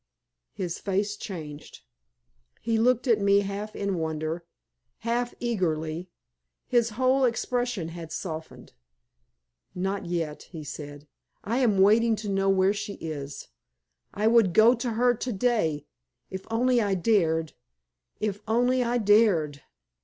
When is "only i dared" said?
16.49-17.53, 18.47-19.61